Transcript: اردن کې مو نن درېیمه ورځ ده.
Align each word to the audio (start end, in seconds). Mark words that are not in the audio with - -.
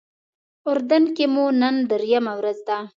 اردن 0.69 1.03
کې 1.15 1.25
مو 1.33 1.45
نن 1.61 1.75
درېیمه 1.89 2.33
ورځ 2.39 2.57
ده. 2.67 2.77